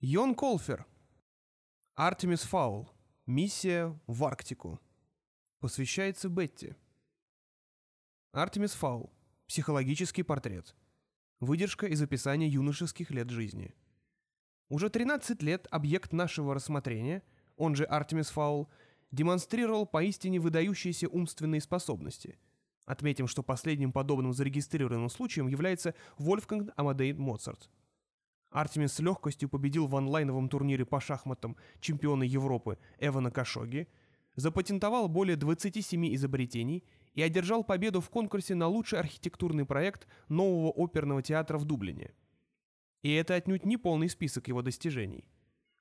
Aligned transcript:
Йон 0.00 0.34
Колфер. 0.34 0.84
Артемис 1.94 2.42
Фаул. 2.42 2.90
Миссия 3.24 3.98
в 4.06 4.24
Арктику. 4.24 4.78
Посвящается 5.58 6.28
Бетти. 6.28 6.74
Артемис 8.32 8.72
Фаул. 8.72 9.10
Психологический 9.46 10.22
портрет. 10.22 10.76
Выдержка 11.40 11.86
из 11.86 12.02
описания 12.02 12.46
юношеских 12.46 13.10
лет 13.10 13.30
жизни. 13.30 13.74
Уже 14.68 14.90
13 14.90 15.42
лет 15.42 15.66
объект 15.70 16.12
нашего 16.12 16.54
рассмотрения, 16.54 17.22
он 17.56 17.74
же 17.74 17.84
Артемис 17.84 18.28
Фаул, 18.28 18.68
демонстрировал 19.12 19.86
поистине 19.86 20.40
выдающиеся 20.40 21.08
умственные 21.08 21.62
способности. 21.62 22.38
Отметим, 22.84 23.26
что 23.26 23.42
последним 23.42 23.92
подобным 23.92 24.34
зарегистрированным 24.34 25.08
случаем 25.08 25.48
является 25.48 25.94
Вольфганг 26.18 26.70
Амадей 26.76 27.14
Моцарт. 27.14 27.70
Артемис 28.50 28.94
с 28.94 29.00
легкостью 29.00 29.48
победил 29.48 29.86
в 29.86 29.96
онлайновом 29.96 30.48
турнире 30.48 30.84
по 30.84 31.00
шахматам 31.00 31.56
чемпиона 31.80 32.22
Европы 32.22 32.78
Эвана 32.98 33.30
Кашоги, 33.30 33.88
запатентовал 34.34 35.08
более 35.08 35.36
27 35.36 36.14
изобретений 36.14 36.84
и 37.14 37.22
одержал 37.22 37.64
победу 37.64 38.00
в 38.00 38.10
конкурсе 38.10 38.54
на 38.54 38.66
лучший 38.68 39.00
архитектурный 39.00 39.64
проект 39.64 40.06
нового 40.28 40.70
оперного 40.70 41.22
театра 41.22 41.58
в 41.58 41.64
Дублине. 41.64 42.12
И 43.02 43.12
это 43.12 43.34
отнюдь 43.34 43.64
не 43.64 43.76
полный 43.76 44.08
список 44.08 44.48
его 44.48 44.62
достижений. 44.62 45.24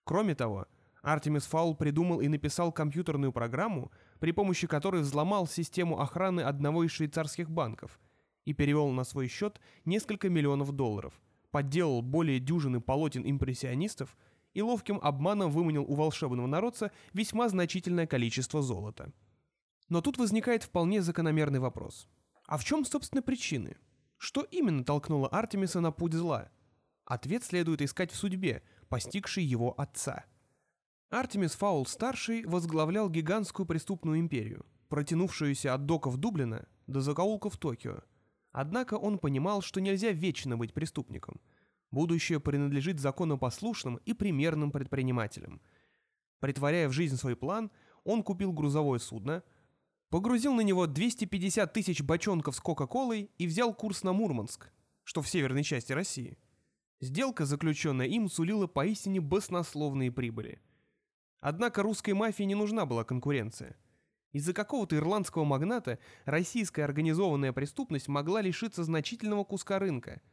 Кроме 0.04 0.35
того, 0.35 0.68
Артемис 1.02 1.45
Фаул 1.45 1.76
придумал 1.76 2.21
и 2.21 2.27
написал 2.27 2.71
компьютерную 2.71 3.32
программу, 3.32 3.91
при 4.20 4.32
помощи 4.32 4.68
которой 4.68 5.02
взломал 5.02 5.48
систему 5.48 5.99
охраны 5.99 6.41
одного 6.41 6.84
из 6.84 6.91
швейцарских 6.91 7.49
банков 7.49 7.99
и 8.45 8.54
перевел 8.54 8.90
на 8.90 9.04
свой 9.04 9.27
счет 9.27 9.59
несколько 9.85 10.29
миллионов 10.29 10.71
долларов, 10.71 11.13
подделал 11.55 12.02
более 12.02 12.41
дюжины 12.41 12.82
полотен 12.82 13.23
импрессионистов 13.26 14.18
и 14.54 14.62
ловким 14.62 15.00
обманом 15.02 15.52
выманил 15.52 15.86
у 15.86 15.96
волшебного 15.96 16.48
народца 16.48 16.91
весьма 17.13 17.48
значительное 17.48 18.07
количество 18.07 18.62
золота. 18.62 19.13
Но 19.88 20.02
тут 20.02 20.18
возникает 20.18 20.63
вполне 20.63 21.02
закономерный 21.02 21.60
вопрос. 21.60 22.10
А 22.46 22.57
в 22.57 22.66
чем, 22.66 22.84
собственно, 22.84 23.21
причины? 23.21 23.77
Что 24.18 24.41
именно 24.41 24.84
толкнуло 24.84 25.29
Артемиса 25.29 25.79
на 25.79 25.94
путь 25.94 26.12
зла? 26.12 26.49
Ответ 27.05 27.46
следует 27.46 27.82
искать 27.82 28.12
в 28.12 28.18
судьбе, 28.18 28.62
постигшей 28.90 29.46
его 29.46 29.79
отца– 29.79 30.26
Артемис 31.10 31.54
Фаул-старший 31.54 32.46
возглавлял 32.46 33.10
гигантскую 33.10 33.66
преступную 33.66 34.20
империю, 34.20 34.66
протянувшуюся 34.90 35.74
от 35.74 35.85
доков 35.85 36.18
Дублина 36.18 36.68
до 36.88 36.99
закоулков 36.99 37.55
Токио. 37.55 38.01
Однако 38.51 38.94
он 38.94 39.20
понимал, 39.20 39.62
что 39.62 39.82
нельзя 39.82 40.12
вечно 40.12 40.55
быть 40.55 40.74
преступником. 40.74 41.41
Будущее 41.96 42.40
принадлежит 42.40 42.99
законопослушным 42.99 43.96
и 44.05 44.13
примерным 44.13 44.71
предпринимателям. 44.71 45.62
Притворяя 46.40 46.90
в 46.90 46.91
жизнь 46.91 47.15
свой 47.15 47.35
план, 47.35 47.71
он 48.04 48.21
купил 48.21 48.51
грузовое 48.51 48.99
судно, 48.99 49.43
погрузил 50.10 50.54
на 50.54 50.62
него 50.62 50.85
250 50.85 51.73
тысяч 51.73 52.04
бочонков 52.04 52.55
с 52.55 52.60
Кока-Колой 52.60 53.32
и 53.38 53.48
взял 53.48 53.73
курс 53.73 54.04
на 54.04 54.13
Мурманск, 54.13 54.71
что 55.04 55.21
в 55.21 55.27
северной 55.27 55.63
части 55.63 55.93
России. 55.93 56.38
Сделка, 56.99 57.46
заключенная 57.46 58.07
им, 58.07 58.29
сулила 58.29 58.68
поистине 58.68 59.21
баснословные 59.21 60.12
прибыли– 60.12 60.62
Однако 61.48 61.84
русской 61.84 62.16
мафии 62.16 62.41
не 62.41 62.55
нужна 62.55 62.88
была 62.88 63.04
конкуренция. 63.04 63.77
Из-за 64.31 64.51
какого-то 64.51 64.96
ирландского 64.96 65.44
магната 65.44 66.00
российская 66.25 66.84
организованная 66.84 67.53
преступность 67.53 68.07
могла 68.07 68.41
лишиться 68.41 68.84
значительного 68.84 69.44
куска 69.44 69.78
рынка. 69.78 70.23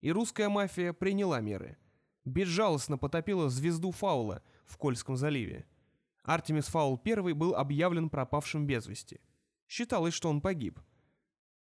И 0.00 0.12
русская 0.12 0.48
мафия 0.48 0.92
приняла 0.92 1.40
меры. 1.40 1.76
Безжалостно 2.24 2.98
потопила 2.98 3.48
звезду 3.48 3.92
Фаула 3.92 4.42
в 4.64 4.76
Кольском 4.76 5.16
заливе. 5.16 5.66
Артемис 6.22 6.66
Фаул 6.66 7.00
I 7.04 7.32
был 7.32 7.54
объявлен 7.54 8.10
пропавшим 8.10 8.66
без 8.66 8.86
вести. 8.86 9.20
Считалось, 9.68 10.14
что 10.14 10.28
он 10.28 10.40
погиб. 10.40 10.80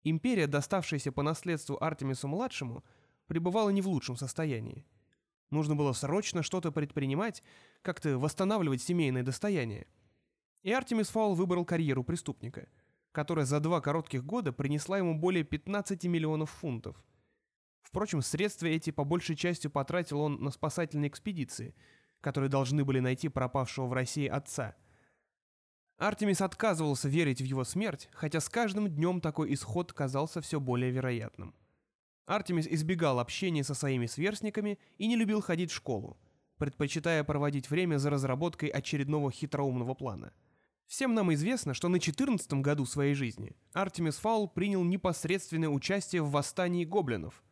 Империя, 0.03 0.47
доставшаяся 0.47 1.13
по 1.13 1.23
наследству 1.23 1.77
Артемису-младшему, 1.81 2.85
пребывала 3.27 3.71
не 3.71 3.83
в 3.83 3.89
лучшем 3.89 4.17
состоянии. 4.17 4.87
Нужно 5.51 5.77
было 5.77 5.93
срочно 5.93 6.43
что-то 6.43 6.73
предпринимать, 6.73 7.43
как-то 7.83 8.19
восстанавливать 8.19 8.83
семейное 8.83 9.23
достояние. 9.23 9.87
И 10.63 10.73
Артемис 10.73 11.09
Фаул 11.11 11.35
выбрал 11.35 11.65
карьеру 11.65 12.05
преступника, 12.05 12.69
которая 13.13 13.47
за 13.47 13.61
два 13.61 13.81
коротких 13.81 14.25
года 14.25 14.53
принесла 14.53 14.99
ему 14.99 15.19
более 15.19 15.45
15 15.45 16.05
миллионов 16.05 16.51
фунтов. 16.51 16.97
Впрочем, 17.83 18.23
средства 18.23 18.67
эти 18.67 18.91
по 18.91 19.05
большей 19.05 19.37
части 19.37 19.67
потратил 19.67 20.21
он 20.21 20.43
на 20.43 20.51
спасательные 20.51 21.09
экспедиции, 21.09 21.75
которые 22.21 22.51
должны 22.51 22.85
были 22.85 23.01
найти 23.01 23.29
пропавшего 23.29 23.87
в 23.87 23.93
России 23.93 24.27
отца. 24.27 24.77
Артемис 25.99 26.41
отказывался 26.41 27.09
верить 27.09 27.41
в 27.41 27.45
его 27.45 27.65
смерть, 27.65 28.09
хотя 28.13 28.41
с 28.41 28.49
каждым 28.49 28.89
днем 28.89 29.21
такой 29.21 29.53
исход 29.55 29.93
казался 29.93 30.41
все 30.41 30.61
более 30.61 30.91
вероятным. 30.91 31.55
Артемис 32.27 32.67
избегал 32.69 33.19
общения 33.19 33.65
со 33.65 33.75
своими 33.75 34.07
сверстниками 34.07 34.79
и 34.99 35.07
не 35.07 35.17
любил 35.17 35.41
ходить 35.41 35.73
в 35.73 35.75
школу, 35.75 36.19
предпочитая 36.59 37.25
проводить 37.25 37.71
время 37.71 37.97
за 37.97 38.11
разработкой 38.11 38.69
очередного 38.69 39.33
хитроумного 39.33 39.95
плана. 39.95 40.33
Всем 40.87 41.15
нам 41.15 41.33
известно, 41.35 41.75
что 41.75 41.89
на 41.89 41.99
14 41.99 42.53
году 42.55 42.87
своей 42.87 43.15
жизни 43.15 43.57
Артемис 43.73 44.17
Фаул 44.17 44.49
принял 44.49 44.85
непосредственное 44.85 45.69
участие 45.69 46.23
в 46.23 46.31
восстании 46.31 46.85
гоблинов. 46.85 47.43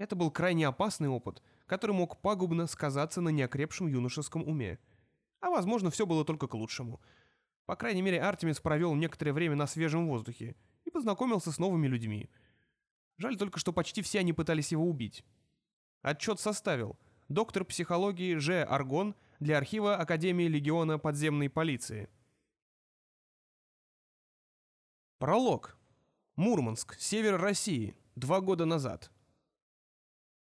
Это 0.00 0.16
был 0.16 0.30
крайне 0.30 0.66
опасный 0.66 1.08
опыт, 1.08 1.42
который 1.66 1.92
мог 1.92 2.20
пагубно 2.20 2.66
сказаться 2.66 3.20
на 3.20 3.28
неокрепшем 3.28 3.86
юношеском 3.86 4.42
уме. 4.48 4.78
А 5.40 5.50
возможно, 5.50 5.90
все 5.90 6.06
было 6.06 6.24
только 6.24 6.48
к 6.48 6.54
лучшему. 6.54 7.00
По 7.66 7.76
крайней 7.76 8.02
мере, 8.02 8.20
Артемис 8.20 8.60
провел 8.60 8.94
некоторое 8.94 9.32
время 9.32 9.56
на 9.56 9.66
свежем 9.66 10.08
воздухе 10.08 10.56
и 10.84 10.90
познакомился 10.90 11.52
с 11.52 11.58
новыми 11.58 11.86
людьми– 11.86 12.30
Жаль 13.20 13.36
только, 13.36 13.58
что 13.58 13.74
почти 13.74 14.00
все 14.00 14.20
они 14.20 14.32
пытались 14.32 14.72
его 14.72 14.88
убить. 14.88 15.26
Отчет 16.00 16.40
составил 16.40 16.98
доктор 17.28 17.66
психологии 17.66 18.36
Ж. 18.36 18.64
Аргон 18.64 19.14
для 19.40 19.58
архива 19.58 19.96
Академии 19.96 20.44
Легиона 20.44 20.98
подземной 20.98 21.50
полиции. 21.50 22.08
Пролог. 25.18 25.76
Мурманск, 26.36 26.98
север 26.98 27.38
России, 27.38 27.94
два 28.16 28.40
года 28.40 28.64
назад. 28.64 29.10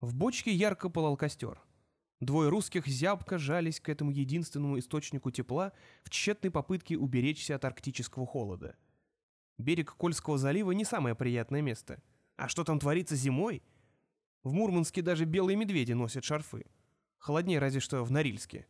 В 0.02 0.14
бочке 0.14 0.52
ярко 0.52 0.90
пылал 0.90 1.16
костер. 1.16 1.58
Двое 2.20 2.50
русских 2.50 2.86
зябко 2.86 3.38
жались 3.38 3.80
к 3.80 3.88
этому 3.88 4.10
единственному 4.10 4.78
источнику 4.78 5.30
тепла 5.30 5.72
в 6.04 6.10
тщетной 6.10 6.50
попытке 6.50 6.98
уберечься 6.98 7.54
от 7.54 7.64
арктического 7.64 8.26
холода. 8.26 8.76
Берег 9.56 9.94
Кольского 9.94 10.36
залива 10.36 10.72
не 10.72 10.84
самое 10.84 11.14
приятное 11.14 11.62
место— 11.62 12.02
а 12.42 12.48
что 12.48 12.64
там 12.64 12.78
творится 12.78 13.14
зимой? 13.14 13.62
В 14.42 14.52
Мурманске 14.52 15.02
даже 15.02 15.24
белые 15.24 15.56
медведи 15.56 15.92
носят 15.92 16.24
шарфы. 16.24 16.66
Холоднее 17.18 17.60
разве 17.60 17.80
что 17.80 18.02
в 18.02 18.10
Норильске. 18.10 18.66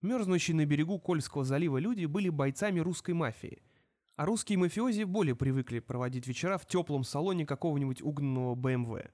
Мерзнущие 0.00 0.54
на 0.54 0.64
берегу 0.64 1.00
Кольского 1.00 1.44
залива 1.44 1.78
люди 1.78 2.04
были 2.04 2.28
бойцами 2.28 2.78
русской 2.78 3.14
мафии, 3.14 3.62
а 4.14 4.26
русские 4.26 4.58
мафиози 4.58 5.02
более 5.02 5.34
привыкли 5.34 5.80
проводить 5.80 6.28
вечера 6.28 6.56
в 6.56 6.66
теплом 6.66 7.02
салоне 7.02 7.44
какого-нибудь 7.46 8.00
угнанного 8.00 8.54
БМВ. 8.54 9.10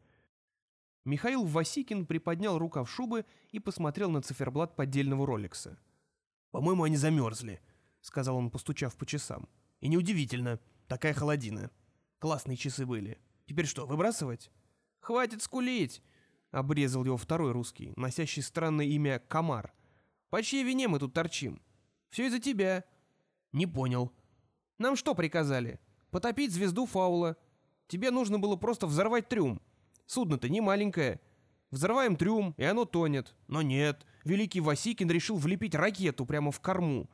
Михаил 1.05 1.45
Васикин 1.45 2.07
приподнял 2.07 2.59
рукав 2.59 2.91
шубы 2.91 3.27
и 3.51 3.59
посмотрел 3.59 4.11
на 4.11 4.23
циферблат 4.23 4.77
поддельного 4.77 5.27
роликса. 5.27 5.79
«По-моему, 6.51 6.85
они 6.85 6.97
замерзли»,— 6.97 7.61
сказал 8.01 8.37
он, 8.37 8.51
постучав 8.51 8.97
по 8.97 9.05
часам. 9.05 9.49
«И 9.81 9.89
неудивительно, 9.89 10.61
такая 10.87 11.13
холодина. 11.13 11.71
Классные 12.19 12.57
часы 12.57 12.87
были». 12.87 13.19
Теперь 13.47 13.67
что, 13.67 13.87
выбрасывать? 13.87 14.51
Хватит 15.01 15.43
скулить, 15.43 16.03
обрезал 16.51 17.05
его 17.05 17.17
второй 17.17 17.53
русский, 17.53 17.93
носящий 17.97 18.43
странное 18.43 18.87
имя 18.87 19.19
Комар. 19.29 19.75
По 20.31 20.43
чьей 20.43 20.65
вине 20.65 20.89
мы 20.89 20.99
тут 20.99 21.13
торчим? 21.13 21.61
Все 22.11 22.27
из-за 22.27 22.39
тебя. 22.39 22.85
Не 23.53 23.67
понял. 23.67 24.13
Нам 24.79 24.97
что 24.97 25.15
приказали? 25.15 25.79
Потопить 26.11 26.53
звезду 26.53 26.87
фаула. 26.87 27.37
Тебе 27.87 28.11
нужно 28.11 28.39
было 28.39 28.57
просто 28.57 28.87
взорвать 28.87 29.29
трюм. 29.29 29.61
Судно-то 30.07 30.49
не 30.49 30.61
маленькое. 30.61 31.21
Взрываем 31.71 32.17
трюм, 32.17 32.55
и 32.57 32.65
оно 32.65 32.85
тонет. 32.85 33.35
Но 33.49 33.63
нет, 33.63 34.07
великий 34.25 34.61
Васикин 34.61 35.11
решил 35.11 35.37
влепить 35.37 35.75
ракету 35.75 36.27
прямо 36.27 36.53
в 36.53 36.61
корму. 36.61 37.11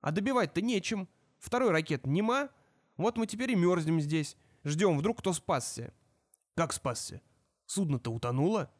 А 0.00 0.12
добивать-то 0.12 0.62
нечем. 0.62 1.08
Второй 1.38 1.70
ракет 1.70 2.06
нема. 2.06 2.48
Вот 2.96 3.16
мы 3.16 3.26
теперь 3.26 3.52
и 3.52 3.56
мерзнем 3.56 4.00
здесь. 4.00 4.36
Ждем, 4.64 4.98
вдруг 4.98 5.18
кто 5.18 5.32
спасся. 5.32 5.92
Как 6.54 6.72
спасся? 6.72 7.20
Судно-то 7.66 8.10
утонуло? 8.10 8.70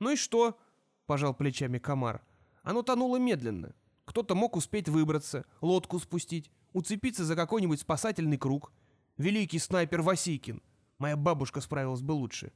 Ну 0.00 0.12
и 0.12 0.16
что? 0.16 0.58
Пожал 1.06 1.34
плечами 1.34 1.78
комар. 1.78 2.22
Оно 2.62 2.82
тонуло 2.82 3.16
медленно. 3.16 3.74
Кто-то 4.04 4.34
мог 4.34 4.56
успеть 4.56 4.88
выбраться, 4.88 5.44
лодку 5.60 5.98
спустить, 5.98 6.50
уцепиться 6.72 7.24
за 7.24 7.36
какой-нибудь 7.36 7.80
спасательный 7.80 8.38
круг. 8.38 8.72
Великий 9.16 9.58
снайпер 9.58 10.02
Васикин. 10.02 10.62
Моя 10.98 11.16
бабушка 11.16 11.60
справилась 11.60 12.02
бы 12.02 12.12
лучше. 12.12 12.52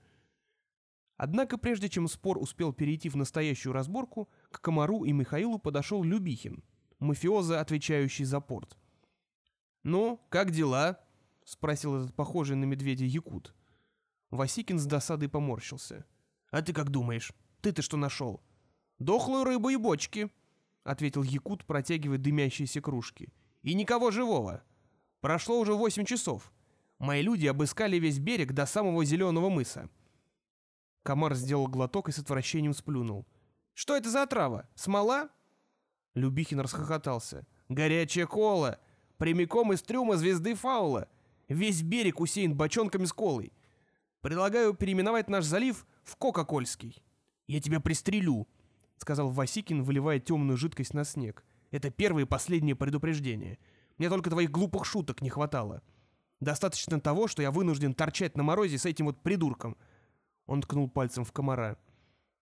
Однако 1.23 1.57
прежде 1.57 1.89
чем 1.89 2.09
спор 2.09 2.37
успел 2.37 2.73
перейти 2.73 3.09
в 3.09 3.15
настоящую 3.15 3.73
разборку, 3.73 4.29
к 4.51 4.61
Комару 4.61 5.05
и 5.05 5.13
Михаилу 5.13 5.57
подошел 5.61 6.03
Любихин, 6.03 6.65
мафиоза, 6.99 7.61
отвечающий 7.61 8.25
за 8.25 8.41
порт. 8.41 8.77
«Ну, 9.85 10.21
как 10.31 10.51
дела?»— 10.51 10.99
спросил 11.45 11.95
этот 11.95 12.17
похожий 12.17 12.57
на 12.57 12.65
медведя 12.65 13.05
якут. 13.05 13.55
Васикин 14.33 14.81
с 14.81 14.85
досадой 14.85 15.29
поморщился. 15.29 16.07
«А 16.51 16.61
ты 16.61 16.73
как 16.73 16.91
думаешь? 16.91 17.33
Ты-то 17.61 17.83
что 17.83 17.97
нашел?» 17.97 18.43
«Дохлую 18.99 19.45
рыбу 19.45 19.69
и 19.69 19.77
бочки»,— 19.77 20.29
ответил 20.83 21.23
якут, 21.23 21.65
протягивая 21.67 22.19
дымящиеся 22.19 22.81
кружки. 22.81 23.29
«И 23.63 23.75
никого 23.75 24.11
живого. 24.11 24.65
Прошло 25.21 25.61
уже 25.61 25.75
восемь 25.75 26.05
часов. 26.05 26.53
Мои 26.99 27.23
люди 27.23 27.47
обыскали 27.47 28.01
весь 28.01 28.19
берег 28.19 28.55
до 28.55 28.67
самого 28.67 29.05
зеленого 29.05 29.51
мыса». 29.51 29.89
Комар 31.03 31.35
сделал 31.35 31.67
глоток 31.67 32.09
и 32.09 32.13
с 32.13 32.19
отвращением 32.19 32.75
сплюнул. 32.75 33.27
«Что 33.75 33.97
это 33.97 34.11
за 34.11 34.27
трава? 34.27 34.69
Смола?» 34.75 35.31
Любихин 36.15 36.61
расхохотался. 36.61 37.47
«Горячая 37.69 38.27
кола! 38.27 38.79
Прямиком 39.17 39.73
из 39.73 39.83
трюма 39.83 40.17
звезды 40.17 40.55
фаула! 40.55 41.09
Весь 41.49 41.83
берег 41.83 42.21
усеян 42.21 42.55
бочонками 42.55 43.05
с 43.05 43.13
колой. 43.13 43.53
Предлагаю 44.21 44.75
переименовать 44.75 45.29
наш 45.29 45.45
залив 45.45 45.87
в 46.05 46.17
Кока-Кольский. 46.17 47.03
Я 47.47 47.61
тебя 47.61 47.81
пристрелю»,— 47.81 48.47
сказал 48.99 49.31
Васикин, 49.31 49.83
выливая 49.83 50.21
темную 50.21 50.57
жидкость 50.57 50.95
на 50.95 51.05
снег. 51.05 51.45
«Это 51.71 51.91
первое 51.91 52.25
и 52.25 52.27
последнее 52.27 52.77
предупреждение. 52.77 53.59
Мне 53.99 54.09
только 54.09 54.31
твоих 54.31 54.51
глупых 54.51 54.85
шуток 54.85 55.23
не 55.23 55.31
хватало. 55.31 55.83
Достаточно 56.41 57.01
того, 57.01 57.27
что 57.27 57.43
я 57.43 57.51
вынужден 57.51 57.95
торчать 57.95 58.37
на 58.37 58.43
морозе 58.43 58.79
с 58.79 58.87
этим 58.87 59.07
вот 59.07 59.21
придурком». 59.23 59.77
Он 60.53 60.61
ткнул 60.61 60.87
пальцем 60.87 61.25
в 61.25 61.33
комара. 61.33 61.79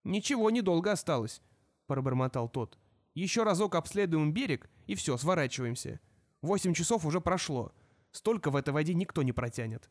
«Ничего, 0.03 0.49
недолго 0.49 0.91
осталось»,— 0.91 1.41
пробормотал 1.87 2.49
тот. 2.49 2.77
«Еще 3.13 3.43
разок 3.43 3.75
обследуем 3.75 4.33
берег, 4.33 4.69
и 4.85 4.95
все, 4.95 5.15
сворачиваемся. 5.15 6.01
Восемь 6.41 6.73
часов 6.73 7.05
уже 7.05 7.21
прошло. 7.21 7.71
Столько 8.11 8.51
в 8.51 8.57
этой 8.57 8.73
воде 8.73 8.93
никто 8.93 9.23
не 9.23 9.31
протянет». 9.31 9.89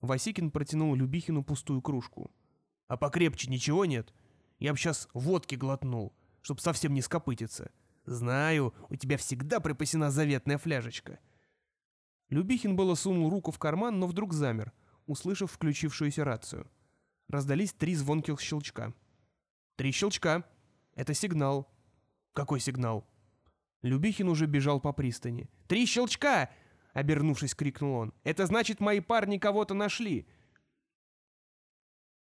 Васикин 0.00 0.50
протянул 0.50 0.92
Любихину 0.96 1.44
пустую 1.44 1.82
кружку. 1.82 2.32
«А 2.88 2.96
покрепче 2.96 3.48
ничего 3.48 3.84
нет? 3.84 4.12
Я 4.58 4.72
б 4.72 4.78
сейчас 4.80 5.08
водки 5.14 5.54
глотнул, 5.54 6.16
чтоб 6.42 6.58
совсем 6.58 6.94
не 6.94 7.00
скопытиться. 7.00 7.70
Знаю, 8.06 8.74
у 8.88 8.96
тебя 8.96 9.18
всегда 9.18 9.60
припасена 9.60 10.10
заветная 10.10 10.58
фляжечка». 10.58 11.20
Любихин 12.30 12.74
было 12.74 12.96
сунул 12.96 13.30
руку 13.30 13.52
в 13.52 13.60
карман, 13.60 14.00
но 14.00 14.08
вдруг 14.08 14.32
замер, 14.32 14.72
услышав 15.06 15.52
включившуюся 15.52 16.24
рацию. 16.24 16.68
Раздались 17.34 17.72
три 17.72 17.96
звонких 17.96 18.40
щелчка. 18.40 18.94
«Три 19.74 19.90
щелчка! 19.90 20.44
Это 20.94 21.14
сигнал!» 21.14 21.68
«Какой 22.32 22.60
сигнал?» 22.60 23.04
Любихин 23.82 24.28
уже 24.28 24.46
бежал 24.46 24.80
по 24.80 24.92
пристани. 24.92 25.50
«Три 25.66 25.84
щелчка!»— 25.84 26.48
обернувшись, 26.92 27.56
крикнул 27.56 27.96
он. 27.96 28.14
«Это 28.22 28.46
значит, 28.46 28.78
мои 28.78 29.00
парни 29.00 29.38
кого-то 29.38 29.74
нашли!» 29.74 30.28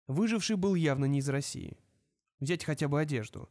Выживший 0.08 0.56
был 0.56 0.75
явно 0.75 1.05
не 1.05 1.20
из 1.20 1.29
России. 1.29 1.79
Взять 2.41 2.64
хотя 2.64 2.88
бы 2.88 3.00
одежду. 3.00 3.49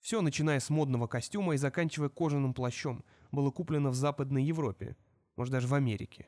Все, 0.00 0.20
начиная 0.20 0.58
с 0.58 0.68
модного 0.68 1.06
костюма 1.06 1.54
и 1.54 1.58
заканчивая 1.58 2.08
кожаным 2.08 2.54
плащом, 2.54 3.04
было 3.30 3.52
куплено 3.52 3.90
в 3.90 3.94
Западной 3.94 4.42
Европе, 4.42 4.96
может 5.36 5.52
даже 5.52 5.68
в 5.68 5.74
Америке. 5.74 6.26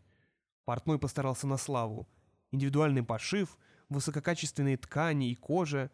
Портной 0.65 1.01
постарался 1.01 1.49
на 1.49 1.57
славу. 1.57 2.09
Индивидуальный 2.53 3.03
пошив, 3.03 3.59
высококачественные 3.89 4.77
ткани 4.77 5.31
и 5.31 5.35
кожа. 5.35 5.91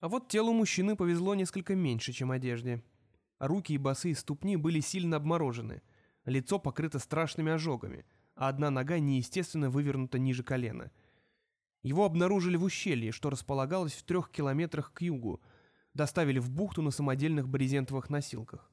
А 0.00 0.08
вот 0.08 0.28
телу 0.28 0.52
мужчины 0.52 0.96
повезло 0.96 1.34
несколько 1.34 1.74
меньше, 1.74 2.12
чем 2.12 2.30
одежде. 2.30 2.82
Руки 3.38 3.74
и 3.74 3.78
босые 3.78 4.14
ступни 4.14 4.56
были 4.56 4.80
сильно 4.80 5.16
обморожены, 5.16 5.82
лицо 6.24 6.58
покрыто 6.58 6.98
страшными 6.98 7.52
ожогами, 7.52 8.06
а 8.34 8.48
одна 8.48 8.70
нога 8.70 8.98
неестественно 8.98 9.70
вывернута 9.70 10.18
ниже 10.18 10.42
колена. 10.42 10.90
Его 11.82 12.04
обнаружили 12.04 12.56
в 12.56 12.64
ущелье, 12.64 13.12
что 13.12 13.30
располагалось 13.30 13.92
в 13.92 14.02
трех 14.02 14.30
километрах 14.30 14.92
к 14.92 15.02
югу, 15.02 15.40
доставили 15.94 16.38
в 16.38 16.50
бухту 16.50 16.82
на 16.82 16.90
самодельных 16.90 17.48
брезентовых 17.48 18.10
носилках. 18.10 18.70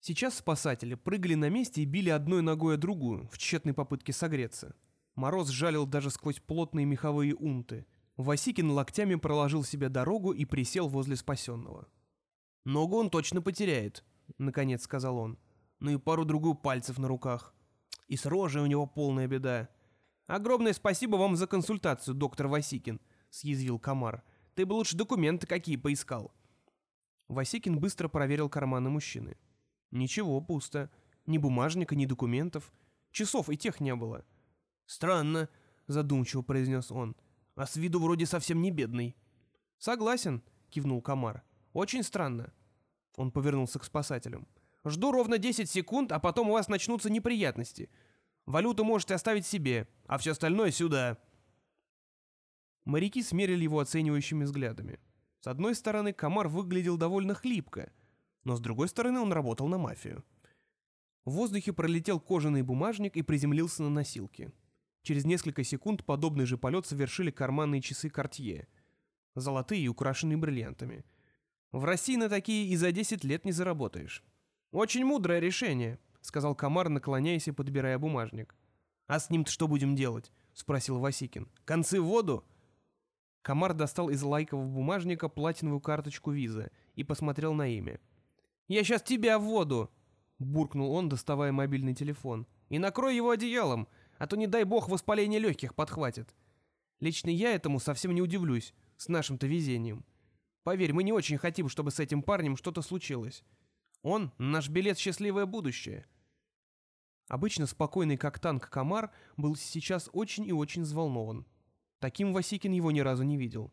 Сейчас 0.00 0.36
спасатели 0.36 0.94
прыгали 0.94 1.34
на 1.34 1.50
месте 1.50 1.82
и 1.82 1.86
били 1.86 2.08
одной 2.08 2.40
ногой 2.42 2.74
о 2.74 2.78
другую, 2.78 3.28
в 3.28 3.38
тщетной 3.38 3.74
попытке 3.74 4.12
согреться. 4.12 4.74
Мороз 5.18 5.48
жалил 5.48 5.84
даже 5.84 6.10
сквозь 6.10 6.38
плотные 6.38 6.86
меховые 6.86 7.34
унты. 7.34 7.86
Васикин 8.16 8.70
локтями 8.70 9.16
проложил 9.16 9.64
себе 9.64 9.88
дорогу 9.88 10.30
и 10.30 10.44
присел 10.44 10.86
возле 10.86 11.16
спасенного. 11.16 11.88
«Ногу 12.64 12.98
он 12.98 13.10
точно 13.10 13.42
потеряет»,— 13.42 14.04
наконец 14.38 14.84
сказал 14.84 15.18
он. 15.18 15.36
«Ну 15.80 15.90
и 15.90 15.98
пару-другую 15.98 16.54
пальцев 16.54 16.98
на 16.98 17.08
руках. 17.08 17.52
И 18.06 18.16
с 18.16 18.26
рожей 18.26 18.62
у 18.62 18.66
него 18.66 18.86
полная 18.86 19.26
беда». 19.26 19.68
«Огромное 20.28 20.72
спасибо 20.72 21.16
вам 21.16 21.34
за 21.34 21.48
консультацию, 21.48 22.14
доктор 22.14 22.46
Васикин»,— 22.46 23.00
съязвил 23.30 23.80
Комар. 23.80 24.22
«Ты 24.54 24.66
бы 24.66 24.74
лучше 24.74 24.96
документы 24.96 25.48
какие 25.48 25.74
поискал». 25.74 26.32
Васикин 27.26 27.80
быстро 27.80 28.06
проверил 28.06 28.48
карманы 28.48 28.88
мужчины. 28.88 29.36
Ничего, 29.90 30.40
пусто. 30.40 30.92
Ни 31.26 31.38
бумажника, 31.38 31.96
ни 31.96 32.06
документов. 32.06 32.72
Часов 33.10 33.50
и 33.50 33.56
тех 33.56 33.80
не 33.80 33.96
было. 33.96 34.24
«Странно»,— 34.88 35.50
задумчиво 35.86 36.40
произнес 36.40 36.90
он. 36.90 37.14
«А 37.56 37.66
с 37.66 37.76
виду 37.76 38.00
вроде 38.00 38.24
совсем 38.24 38.62
не 38.62 38.70
бедный». 38.70 39.14
«Согласен»,— 39.76 40.42
кивнул 40.70 41.02
Комар. 41.02 41.42
«Очень 41.74 42.02
странно». 42.02 42.54
Он 43.16 43.30
повернулся 43.30 43.78
к 43.78 43.84
спасателям. 43.84 44.48
«Жду 44.86 45.12
ровно 45.12 45.36
10 45.36 45.68
секунд, 45.68 46.10
а 46.10 46.18
потом 46.18 46.48
у 46.48 46.52
вас 46.54 46.68
начнутся 46.68 47.10
неприятности. 47.10 47.90
Валюту 48.46 48.82
можете 48.82 49.14
оставить 49.14 49.46
себе, 49.46 49.86
а 50.06 50.16
все 50.16 50.30
остальное 50.30 50.70
сюда». 50.70 51.18
Моряки 52.86 53.22
смерили 53.22 53.64
его 53.64 53.80
оценивающими 53.80 54.44
взглядами. 54.44 54.98
С 55.40 55.48
одной 55.48 55.74
стороны, 55.74 56.14
Комар 56.14 56.48
выглядел 56.48 56.96
довольно 56.96 57.34
хлипко, 57.34 57.92
но 58.44 58.56
с 58.56 58.60
другой 58.60 58.88
стороны 58.88 59.20
он 59.20 59.34
работал 59.34 59.68
на 59.68 59.76
мафию. 59.76 60.24
В 61.26 61.32
воздухе 61.32 61.74
пролетел 61.74 62.18
кожаный 62.18 62.62
бумажник 62.62 63.18
и 63.18 63.22
приземлился 63.22 63.82
на 63.82 63.90
носилки. 63.90 64.50
Через 65.02 65.24
несколько 65.24 65.64
секунд 65.64 66.04
подобный 66.04 66.46
же 66.46 66.58
полет 66.58 66.86
совершили 66.86 67.30
карманные 67.30 67.80
часы 67.80 68.08
Cartier. 68.08 68.66
Золотые 69.34 69.82
и 69.82 69.88
украшенные 69.88 70.36
бриллиантами. 70.36 71.04
В 71.72 71.84
России 71.84 72.16
на 72.16 72.28
такие 72.28 72.68
и 72.68 72.76
за 72.76 72.92
10 72.92 73.24
лет 73.24 73.44
не 73.44 73.52
заработаешь. 73.52 74.24
«Очень 74.70 75.04
мудрое 75.04 75.40
решение»,— 75.40 75.98
сказал 76.20 76.54
Комар, 76.54 76.88
наклоняясь 76.88 77.48
и 77.48 77.52
подбирая 77.52 77.98
бумажник. 77.98 78.54
«А 79.06 79.18
с 79.18 79.30
ним-то 79.30 79.50
что 79.50 79.68
будем 79.68 79.96
делать?»— 79.96 80.32
спросил 80.54 80.98
Васикин. 80.98 81.48
«Концы 81.64 82.00
в 82.00 82.04
воду?» 82.04 82.44
Комар 83.42 83.72
достал 83.72 84.10
из 84.10 84.22
лайкового 84.22 84.66
бумажника 84.66 85.28
платиновую 85.28 85.80
карточку 85.80 86.32
виза 86.32 86.70
и 86.96 87.04
посмотрел 87.04 87.54
на 87.54 87.68
имя. 87.68 88.00
«Я 88.66 88.84
сейчас 88.84 89.02
тебя 89.02 89.38
в 89.38 89.44
воду!»— 89.44 89.90
буркнул 90.38 90.92
он, 90.92 91.08
доставая 91.08 91.52
мобильный 91.52 91.94
телефон. 91.94 92.46
«И 92.68 92.78
накрой 92.78 93.16
его 93.16 93.30
одеялом, 93.30 93.88
а 94.18 94.26
то, 94.26 94.36
не 94.36 94.46
дай 94.46 94.64
бог, 94.64 94.88
воспаление 94.88 95.40
легких 95.40 95.74
подхватит. 95.74 96.34
Лично 97.00 97.30
я 97.30 97.54
этому 97.54 97.78
совсем 97.78 98.14
не 98.14 98.22
удивлюсь, 98.22 98.74
с 98.96 99.08
нашим-то 99.08 99.46
везением. 99.46 100.04
Поверь, 100.64 100.92
мы 100.92 101.04
не 101.04 101.12
очень 101.12 101.38
хотим, 101.38 101.68
чтобы 101.68 101.90
с 101.90 102.00
этим 102.00 102.22
парнем 102.22 102.56
что-то 102.56 102.82
случилось. 102.82 103.44
Он— 104.02 104.32
наш 104.38 104.68
билет 104.68 104.98
в 104.98 105.00
счастливое 105.00 105.46
будущее». 105.46 106.06
Обычно 107.28 107.66
спокойный 107.66 108.16
как 108.16 108.38
танк 108.38 108.70
комар 108.70 109.12
был 109.36 109.54
сейчас 109.54 110.08
очень 110.12 110.46
и 110.46 110.52
очень 110.52 110.82
взволнован. 110.82 111.46
Таким 111.98 112.32
Васикин 112.32 112.72
его 112.72 112.90
ни 112.90 113.00
разу 113.00 113.22
не 113.22 113.36
видел. 113.36 113.70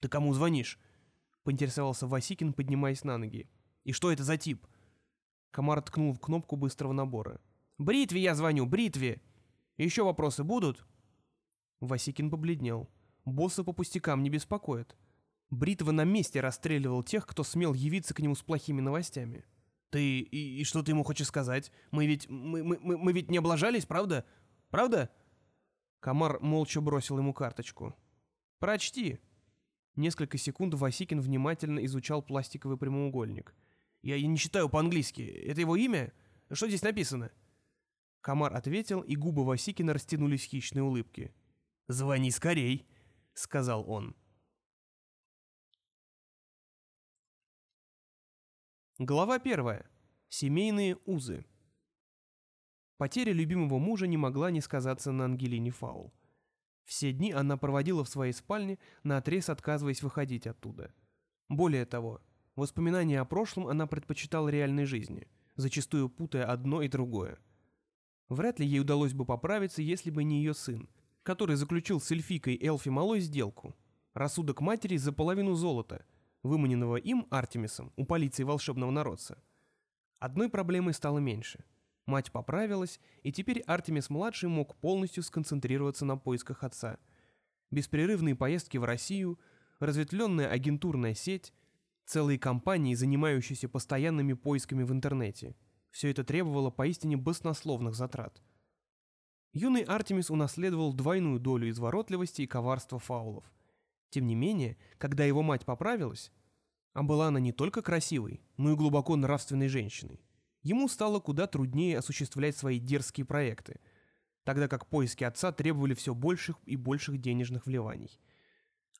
«Ты 0.00 0.08
кому 0.08 0.34
звонишь?»— 0.34 0.78
поинтересовался 1.42 2.06
Васикин, 2.06 2.52
поднимаясь 2.52 3.04
на 3.04 3.16
ноги. 3.16 3.48
«И 3.84 3.92
что 3.92 4.12
это 4.12 4.24
за 4.24 4.36
тип?» 4.36 4.66
Комар 5.50 5.80
ткнул 5.80 6.12
в 6.12 6.20
кнопку 6.20 6.56
быстрого 6.56 6.92
набора. 6.92 7.40
«Бритве 7.78 8.20
я 8.20 8.34
звоню, 8.34 8.66
бритве!» 8.66 9.22
Еще 9.76 10.04
вопросы 10.04 10.44
будут?» 10.44 10.84
Васикин 11.80 12.30
побледнел. 12.30 12.88
Босса 13.24 13.64
по 13.64 13.72
пустякам 13.72 14.22
не 14.22 14.30
беспокоит. 14.30 14.96
Бритва 15.50 15.92
на 15.92 16.04
месте 16.04 16.40
расстреливал 16.40 17.02
тех, 17.02 17.26
кто 17.26 17.44
смел 17.44 17.74
явиться 17.74 18.14
к 18.14 18.20
нему 18.20 18.34
с 18.34 18.42
плохими 18.42 18.80
новостями. 18.80 19.44
«Ты... 19.90 20.20
и, 20.20 20.60
и 20.60 20.64
что 20.64 20.82
ты 20.82 20.92
ему 20.92 21.04
хочешь 21.04 21.26
сказать? 21.26 21.70
Мы 21.90 22.06
ведь... 22.06 22.28
Мы, 22.28 22.64
мы, 22.64 22.78
мы, 22.78 23.12
ведь 23.12 23.30
не 23.30 23.38
облажались, 23.38 23.84
правда? 23.84 24.24
Правда?» 24.70 25.10
Комар 26.00 26.40
молча 26.40 26.80
бросил 26.80 27.18
ему 27.18 27.34
карточку. 27.34 27.94
«Прочти». 28.58 29.20
Несколько 29.94 30.38
секунд 30.38 30.72
Васикин 30.72 31.20
внимательно 31.20 31.84
изучал 31.84 32.22
пластиковый 32.22 32.78
прямоугольник. 32.78 33.54
«Я, 34.00 34.16
я 34.16 34.26
не 34.26 34.38
читаю 34.38 34.70
по-английски. 34.70 35.22
Это 35.22 35.60
его 35.60 35.76
имя? 35.76 36.12
Что 36.50 36.66
здесь 36.66 36.82
написано?» 36.82 37.30
Комар 38.22 38.54
ответил, 38.54 39.00
и 39.00 39.16
губы 39.16 39.44
Васикина 39.44 39.92
растянулись 39.92 40.46
в 40.46 40.48
хищной 40.48 40.82
улыбке. 40.82 41.34
«Звони 41.88 42.30
скорей»,— 42.30 42.86
сказал 43.34 43.90
он. 43.90 44.14
Глава 48.98 49.40
первая. 49.40 49.90
Семейные 50.28 50.96
узы. 51.04 51.44
Потеря 52.96 53.32
любимого 53.32 53.78
мужа 53.80 54.06
не 54.06 54.16
могла 54.16 54.52
не 54.52 54.60
сказаться 54.60 55.10
на 55.10 55.24
Ангелине 55.24 55.72
Фаул. 55.72 56.14
Все 56.84 57.12
дни 57.12 57.32
она 57.32 57.56
проводила 57.56 58.04
в 58.04 58.08
своей 58.08 58.32
спальне, 58.32 58.78
наотрез 59.02 59.48
отказываясь 59.48 60.02
выходить 60.02 60.46
оттуда. 60.46 60.94
Более 61.48 61.86
того, 61.86 62.20
воспоминания 62.54 63.20
о 63.20 63.24
прошлом 63.24 63.66
она 63.66 63.88
предпочитала 63.88 64.48
реальной 64.48 64.84
жизни, 64.84 65.26
зачастую 65.56 66.08
путая 66.08 66.46
одно 66.46 66.82
и 66.82 66.88
другое— 66.88 67.40
Вряд 68.32 68.58
ли 68.58 68.66
ей 68.66 68.80
удалось 68.80 69.12
бы 69.12 69.26
поправиться, 69.26 69.82
если 69.82 70.10
бы 70.10 70.24
не 70.24 70.38
ее 70.38 70.54
сын, 70.54 70.88
который 71.22 71.56
заключил 71.56 72.00
с 72.00 72.10
эльфикой 72.10 72.58
Элфи 72.62 72.88
Малой 72.88 73.20
сделку. 73.20 73.76
Рассудок 74.14 74.60
матери 74.60 74.96
за 74.96 75.12
половину 75.12 75.54
золота, 75.54 76.04
выманенного 76.42 76.96
им, 76.96 77.26
Артемисом, 77.30 77.92
у 77.96 78.06
полиции 78.06 78.42
волшебного 78.42 78.90
народца. 78.90 79.36
Одной 80.18 80.48
проблемой 80.48 80.94
стало 80.94 81.18
меньше– 81.18 81.64
Мать 82.06 82.32
поправилась, 82.32 83.00
и 83.22 83.30
теперь 83.30 83.60
Артемис-младший 83.60 84.48
мог 84.48 84.74
полностью 84.76 85.22
сконцентрироваться 85.22 86.04
на 86.04 86.16
поисках 86.16 86.64
отца. 86.64 86.98
Беспрерывные 87.70 88.34
поездки 88.34 88.76
в 88.76 88.84
Россию, 88.84 89.38
разветвленная 89.78 90.48
агентурная 90.48 91.14
сеть, 91.14 91.52
целые 92.04 92.38
компании, 92.40 92.94
занимающиеся 92.94 93.68
постоянными 93.68 94.32
поисками 94.32 94.82
в 94.82 94.90
интернете. 94.92 95.54
Все 95.92 96.10
это 96.10 96.24
требовало 96.24 96.70
поистине 96.70 97.16
баснословных 97.16 97.94
затрат. 97.94 98.42
Юный 99.52 99.82
Артемис 99.82 100.30
унаследовал 100.30 100.94
двойную 100.94 101.38
долю 101.38 101.68
изворотливости 101.68 102.42
и 102.42 102.46
коварства 102.46 102.98
фаулов. 102.98 103.44
Тем 104.08 104.26
не 104.26 104.34
менее, 104.34 104.78
когда 104.96 105.24
его 105.24 105.42
мать 105.42 105.66
поправилась, 105.66 106.32
а 106.94 107.02
была 107.02 107.28
она 107.28 107.40
не 107.40 107.52
только 107.52 107.82
красивой, 107.82 108.40
но 108.56 108.72
и 108.72 108.76
глубоко 108.76 109.16
нравственной 109.16 109.68
женщиной, 109.68 110.24
ему 110.62 110.88
стало 110.88 111.20
куда 111.20 111.46
труднее 111.46 111.98
осуществлять 111.98 112.56
свои 112.56 112.78
дерзкие 112.78 113.26
проекты, 113.26 113.78
тогда 114.44 114.68
как 114.68 114.86
поиски 114.86 115.24
отца 115.24 115.52
требовали 115.52 115.92
все 115.92 116.14
больших 116.14 116.56
и 116.64 116.76
больших 116.76 117.20
денежных 117.20 117.66
вливаний. 117.66 118.18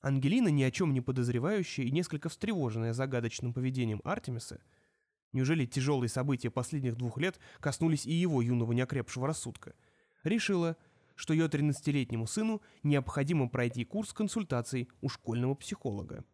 Ангелина, 0.03 0.49
ни 0.49 0.63
о 0.63 0.71
чем 0.71 0.93
не 0.93 1.01
подозревающая 1.01 1.85
и 1.87 1.91
несколько 1.91 2.29
встревоженная 2.29 2.93
загадочным 2.93 3.55
поведением 3.55 4.03
Артемиса, 4.05 4.61
неужели 5.33 5.67
тяжелые 5.67 6.09
события 6.09 6.51
последних 6.51 6.97
двух 6.97 7.19
лет 7.19 7.39
коснулись 7.61 8.07
и 8.07 8.13
его 8.13 8.43
юного 8.43 8.73
неокрепшего 8.73 9.27
рассудка, 9.27 9.75
решила, 10.25 10.77
что 11.15 11.35
ее 11.35 11.47
13-летнему 11.47 12.27
сыну 12.27 12.63
необходимо 12.83 13.49
пройти 13.49 13.85
курс 13.85 14.13
консультаций 14.13 14.89
у 15.01 15.09
школьного 15.09 15.55
психолога. 15.55 16.25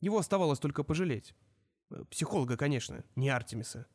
Его 0.00 0.18
оставалось 0.18 0.58
только 0.58 0.82
пожалеть. 0.84 1.34
Психолога, 2.10 2.56
конечно, 2.56 3.04
не 3.16 3.28
Артемиса. 3.28 3.86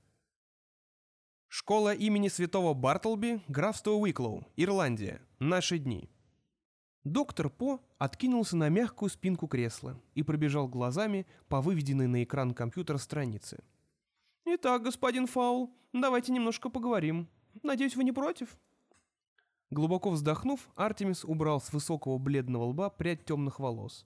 Школа 1.47 1.93
имени 1.93 2.27
святого 2.27 2.73
Бартлби, 2.73 3.41
графство 3.47 3.91
Уиклоу, 3.91 4.45
Ирландия. 4.57 5.21
Наши 5.39 5.79
дни. 5.79 6.09
Доктор 7.05 7.49
По 7.49 7.79
откинулся 7.97 8.57
на 8.57 8.69
мягкую 8.69 9.09
спинку 9.09 9.47
кресла 9.47 9.99
и 10.15 10.23
пробежал 10.23 10.67
глазами 10.67 11.27
по 11.47 11.61
выведенной 11.61 12.07
на 12.07 12.23
экран 12.23 12.53
компьютера 12.53 12.97
странице. 12.97 13.63
«Итак, 14.57 14.83
господин 14.83 15.27
Фаул, 15.27 15.75
давайте 15.91 16.31
немножко 16.31 16.69
поговорим. 16.69 17.27
Надеюсь, 17.61 17.97
вы 17.97 18.05
не 18.05 18.13
против?» 18.13 18.57
Глубоко 19.69 20.11
вздохнув, 20.11 20.69
Артемис 20.75 21.25
убрал 21.25 21.59
с 21.59 21.73
высокого 21.73 22.17
бледного 22.17 22.63
лба 22.63 22.89
прядь 22.89 23.25
темных 23.25 23.59
волос. 23.59 24.05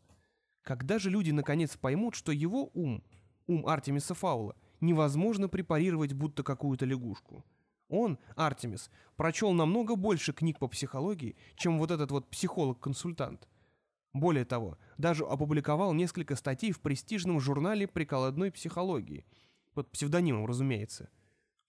Когда 0.63 0.97
же 0.97 1.11
люди 1.11 1.29
наконец 1.29 1.77
поймут, 1.77 2.15
что 2.15 2.31
его 2.31 2.71
ум, 2.73 3.03
ум 3.45 3.67
Артемиса 3.67 4.15
Фаула, 4.15 4.55
невозможно 4.81 5.49
препарировать 5.49 6.13
будто 6.13 6.41
какую-то 6.41 6.85
лягушку. 6.87 7.45
Он, 7.87 8.17
Артемис, 8.35 8.89
прочел 9.17 9.51
намного 9.53 9.95
больше 9.95 10.33
книг 10.33 10.57
по 10.57 10.67
психологии, 10.67 11.35
чем 11.57 11.77
вот 11.77 11.91
этот 11.91 12.09
вот 12.09 12.27
психолог-консультант. 12.31 13.47
Более 14.13 14.45
того, 14.45 14.79
даже 14.97 15.25
опубликовал 15.25 15.93
несколько 15.93 16.35
статей 16.35 16.71
в 16.71 16.81
престижном 16.81 17.39
журнале 17.39 17.87
прикладной 17.87 18.51
психологии, 18.51 19.25
под 19.79 19.93
псевдонимом, 19.93 20.45
разумеется. 20.45 21.09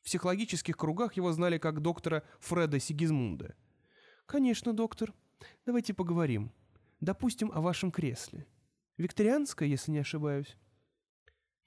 В 0.01 0.07
психологических 0.07 0.77
кругах 0.77 1.15
его 1.15 1.31
знали 1.33 1.59
как 1.59 1.81
доктора 1.81 2.25
Фреда 2.41 2.81
Сигизмунда. 2.81 3.55
«Конечно, 4.27 4.73
доктор. 4.73 5.15
Давайте 5.65 5.95
поговорим. 5.95 6.51
Допустим, 6.99 7.53
о 7.55 7.61
вашем 7.61 7.93
кресле. 7.93 8.49
Викторианское, 8.97 9.69
если 9.69 9.93
не 9.93 10.01
ошибаюсь». 10.01 10.57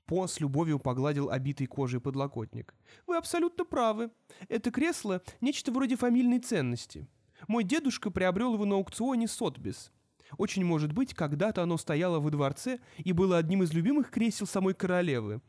По 0.06 0.28
с 0.28 0.42
любовью 0.42 0.80
погладил 0.80 1.30
обитый 1.30 1.66
кожей 1.66 2.02
подлокотник. 2.02 2.76
«Вы 3.08 3.16
абсолютно 3.16 3.64
правы. 3.64 4.12
Это 4.50 4.70
кресло— 4.70 5.22
нечто 5.40 5.72
вроде 5.72 5.96
фамильной 5.96 6.40
ценности. 6.40 7.08
Мой 7.48 7.64
дедушка 7.64 8.12
приобрел 8.12 8.56
его 8.56 8.66
на 8.66 8.76
аукционе 8.76 9.30
Сотбис. 9.30 9.94
Очень 10.38 10.66
может 10.66 10.92
быть, 10.92 11.14
когда-то 11.14 11.64
оно 11.64 11.78
стояло 11.78 12.20
во 12.20 12.32
дворце 12.32 12.82
и 12.98 13.14
было 13.14 13.38
одним 13.38 13.64
из 13.64 13.72
любимых 13.72 14.12
кресел 14.12 14.46
самой 14.46 14.74
королевы». 14.74 15.40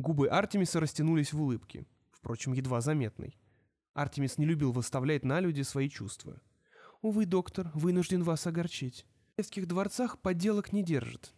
Губы 0.00 0.28
Артемиса 0.28 0.80
растянулись 0.80 1.34
в 1.34 1.42
улыбке, 1.42 1.84
впрочем, 2.10 2.54
едва 2.54 2.80
заметной. 2.80 3.38
Артемис 3.92 4.38
не 4.38 4.46
любил 4.46 4.72
выставлять 4.72 5.26
на 5.26 5.40
люди 5.40 5.60
свои 5.60 5.90
чувства. 5.90 6.40
«Увы, 7.02 7.26
доктор, 7.26 7.70
вынужден 7.74 8.22
вас 8.22 8.46
огорчить. 8.46 9.04
В 9.04 9.36
королевских 9.36 9.68
дворцах 9.68 10.18
подделок 10.18 10.72
не 10.72 10.82
держат. 10.82 11.34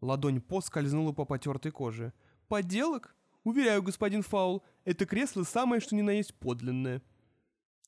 Ладонь 0.00 0.40
По 0.40 0.62
скользнула 0.62 1.12
по 1.12 1.26
потертой 1.26 1.70
коже. 1.70 2.14
«Подделок? 2.48 3.14
Уверяю, 3.44 3.82
господин 3.82 4.22
Фаул, 4.22 4.62
это 4.86 5.04
кресло 5.04 5.42
самое 5.42 5.82
что 5.82 5.94
ни 5.94 6.00
на 6.00 6.10
есть 6.10 6.34
подлинное». 6.34 7.02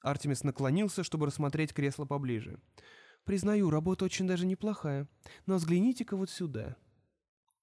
Артемис 0.02 0.44
наклонился, 0.44 1.02
чтобы 1.02 1.26
рассмотреть 1.26 1.72
кресло 1.72 2.04
поближе. 2.04 2.60
«Признаю, 3.24 3.70
работа 3.70 4.04
очень 4.04 4.26
даже 4.26 4.44
неплохая. 4.44 5.08
Но 5.46 5.54
взгляните-ка 5.54 6.14
вот 6.14 6.28
сюда». 6.28 6.76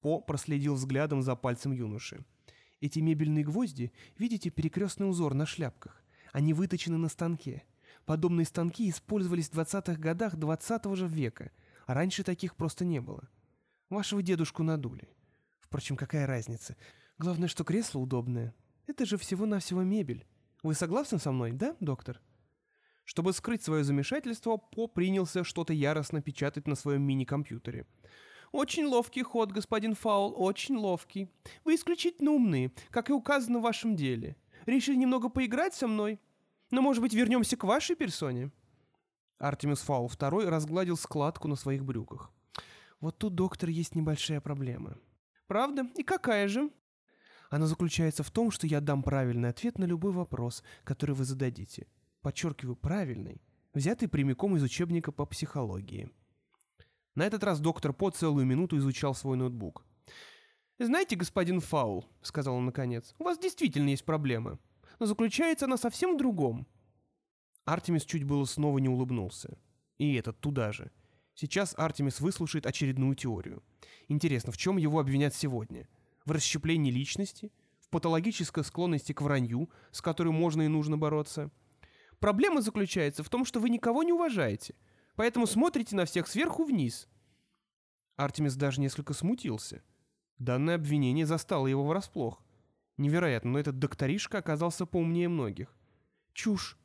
По 0.01 0.21
проследил 0.21 0.73
взглядом 0.73 1.21
за 1.21 1.35
пальцем 1.35 1.71
юноши. 1.71 2.25
«Эти 2.81 2.99
мебельные 2.99 3.43
гвозди, 3.43 3.91
видите 4.17 4.49
перекрестный 4.49 5.09
узор 5.09 5.33
на 5.33 5.45
шляпках? 5.45 6.03
Они 6.31 6.53
выточены 6.53 6.97
на 6.97 7.09
станке. 7.09 7.63
Подобные 8.05 8.45
станки 8.45 8.89
использовались 8.89 9.49
в 9.49 9.53
20-х 9.53 9.99
годах 9.99 10.35
20 10.35 10.85
-го 10.85 10.95
же 10.95 11.07
века, 11.07 11.51
а 11.85 11.93
раньше 11.93 12.23
таких 12.23 12.55
просто 12.55 12.85
не 12.85 13.01
было. 13.01 13.27
Вашего 13.89 14.21
дедушку 14.21 14.63
надули. 14.63 15.09
Впрочем, 15.59 15.95
какая 15.95 16.27
разница? 16.27 16.75
Главное, 17.17 17.47
что 17.47 17.63
кресло 17.63 17.99
удобное. 17.99 18.53
Это 18.85 19.05
же 19.05 19.17
всего-навсего 19.17 19.83
мебель. 19.83 20.25
Вы 20.63 20.73
согласны 20.73 21.19
со 21.19 21.31
мной, 21.31 21.51
да, 21.51 21.75
доктор?» 21.79 22.21
Чтобы 23.03 23.31
скрыть 23.31 23.63
свое 23.63 23.83
замешательство, 23.83 24.57
По 24.57 24.87
принялся 24.87 25.43
что-то 25.43 25.73
яростно 25.73 26.21
печатать 26.21 26.67
на 26.67 26.75
своем 26.75 27.03
мини-компьютере. 27.03 27.85
«Очень 28.57 28.85
ловкий 28.85 29.21
ход, 29.21 29.51
господин 29.51 29.93
Фаул, 29.93 30.33
очень 30.35 30.77
ловкий. 30.77 31.29
Вы 31.63 31.75
исключительно 31.75 32.31
умные, 32.31 32.71
как 32.89 33.11
и 33.11 33.13
указано 33.13 33.59
в 33.59 33.61
вашем 33.61 33.95
деле. 33.95 34.35
Решили 34.65 34.95
немного 34.95 35.29
поиграть 35.29 35.75
со 35.75 35.87
мной? 35.87 36.19
Но, 36.71 36.81
может 36.81 37.03
быть, 37.03 37.13
вернемся 37.13 37.55
к 37.55 37.63
вашей 37.63 37.95
персоне?» 37.95 38.49
Артемис 39.37 39.81
Фаул 39.81 40.07
II 40.07 40.49
разгладил 40.49 40.97
складку 40.97 41.47
на 41.47 41.55
своих 41.55 41.85
брюках. 41.85 42.31
Вот 42.99 43.19
тут, 43.19 43.35
доктор, 43.35 43.69
есть 43.69 43.93
небольшая 43.93 44.41
проблема. 44.41 44.97
Правда? 45.45 45.87
И 45.95 46.01
какая 46.01 46.47
же? 46.47 46.71
Она 47.51 47.67
заключается 47.67 48.23
в 48.23 48.31
том, 48.31 48.49
что 48.49 48.65
я 48.65 48.81
дам 48.81 49.03
правильный 49.03 49.49
ответ 49.49 49.77
на 49.77 49.85
любой 49.85 50.13
вопрос, 50.13 50.63
который 50.83 51.13
вы 51.13 51.25
зададите. 51.25 51.85
Подчеркиваю, 52.23 52.75
правильный, 52.75 53.39
взятый 53.75 54.07
прямиком 54.07 54.55
из 54.55 54.63
учебника 54.63 55.11
по 55.11 55.27
психологии. 55.27 56.09
На 57.17 57.23
этот 57.23 57.43
раз 57.43 57.59
доктор 57.59 57.93
По 57.93 58.11
целую 58.11 58.45
минуту 58.45 58.77
изучал 58.77 59.15
свой 59.15 59.37
ноутбук. 59.37 59.83
«Знаете, 60.77 61.15
господин 61.15 61.61
Фаул»,— 61.61 62.05
сказал 62.21 62.57
он 62.57 62.67
наконец,— 62.67 63.15
«у 63.17 63.23
вас 63.23 63.39
действительно 63.39 63.89
есть 63.89 64.05
проблема. 64.05 64.59
Но 64.99 65.07
заключается 65.07 65.65
она 65.65 65.77
совсем 65.77 66.13
в 66.13 66.17
другом». 66.19 66.67
Артемис 67.65 68.05
чуть 68.05 68.23
было 68.23 68.45
снова 68.45 68.77
не 68.77 68.87
улыбнулся. 68.87 69.57
И 69.97 70.13
этот 70.13 70.39
туда 70.39 70.71
же. 70.71 70.91
Сейчас 71.33 71.73
Артемис 71.75 72.19
выслушает 72.19 72.67
очередную 72.67 73.15
теорию. 73.15 73.63
Интересно, 74.07 74.51
в 74.51 74.57
чем 74.57 74.77
его 74.77 74.99
обвинят 74.99 75.33
сегодня? 75.33 75.89
В 76.23 76.29
расщеплении 76.29 76.91
личности? 76.91 77.51
В 77.79 77.89
патологической 77.89 78.63
склонности 78.63 79.13
к 79.13 79.23
вранью, 79.23 79.71
с 79.89 80.03
которой 80.03 80.33
можно 80.33 80.61
и 80.61 80.67
нужно 80.67 80.99
бороться? 80.99 81.49
Проблема 82.19 82.61
заключается 82.61 83.23
в 83.23 83.29
том, 83.29 83.43
что 83.43 83.59
вы 83.59 83.71
никого 83.71 84.03
не 84.03 84.13
уважаете, 84.13 84.75
поэтому 85.17 85.47
смотрите 85.47 85.95
на 85.95 86.05
всех 86.05 86.27
сверху 86.27 86.63
вниз. 86.63 87.09
Артемис 88.15 88.55
даже 88.55 88.79
несколько 88.79 89.13
смутился. 89.13 89.83
Данное 90.37 90.75
обвинение 90.75 91.25
застало 91.25 91.67
его 91.67 91.85
врасплох. 91.85 92.41
Невероятно, 92.95 93.51
но 93.51 93.59
этот 93.59 93.79
докторишка 93.79 94.37
оказался 94.37 94.85
поумнее 94.85 95.27
многих. 95.27 95.75
Чушь. 96.33 96.77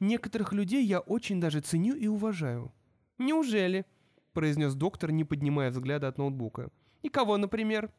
Некоторых 0.00 0.52
людей 0.52 0.84
я 0.84 0.98
очень 0.98 1.40
даже 1.40 1.60
ценю 1.60 1.94
и 1.94 2.06
уважаю. 2.06 2.74
Неужели? 3.18 3.86
произнес 4.32 4.74
доктор, 4.74 5.12
не 5.12 5.24
поднимая 5.24 5.70
взгляда 5.70 6.08
от 6.08 6.18
ноутбука. 6.18 6.70
«И 7.02 7.08
кого, 7.08 7.36
например?» 7.36 7.92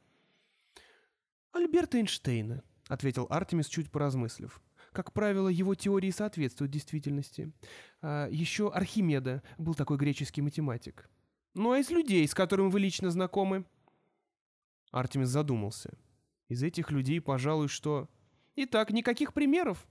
«Альберта 1.53 1.97
Эйнштейна»,— 1.97 2.63
ответил 2.87 3.27
Артемис, 3.29 3.67
чуть 3.67 3.89
поразмыслив. 3.89 4.61
«Как 4.95 5.11
правило, 5.11 5.49
его 5.49 5.75
теории 5.75 6.09
соответствуют 6.09 6.71
действительности. 6.71 7.51
А 8.01 8.29
еще 8.29 8.71
Архимеда 8.71 9.43
был 9.57 9.75
такой 9.75 9.97
греческий 9.97 10.41
математик. 10.41 11.09
Ну 11.53 11.73
а 11.73 11.79
из 11.79 11.89
людей, 11.89 12.25
с 12.25 12.33
которыми 12.33 12.69
вы 12.69 12.79
лично 12.79 13.11
знакомы?» 13.11 13.65
Артемис 14.91 15.27
задумался. 15.27 15.97
«Из 16.47 16.63
этих 16.63 16.91
людей, 16.91 17.19
пожалуй, 17.19 17.67
что...» 17.67 18.09
«Итак, 18.55 18.91
никаких 18.91 19.33
примеров?» 19.33 19.85